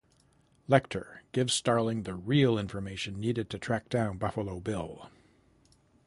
[0.67, 5.11] Lecter gives Starling the real information needed to track down Buffalo Bill.